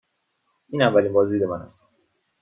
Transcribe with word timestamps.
این 0.69 0.81
اولین 0.81 1.13
بازدید 1.13 1.43
من 1.43 1.61
است. 1.61 1.89